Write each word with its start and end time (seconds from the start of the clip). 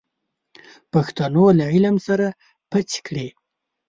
پښتنو 0.93 1.45
له 1.57 1.65
عليم 1.73 1.97
سره 2.07 2.27
پڅې 2.69 2.99
کړې. 3.07 3.27